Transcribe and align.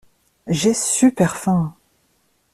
J'ai 0.47 0.73
super 0.73 1.35
faim. 1.37 1.75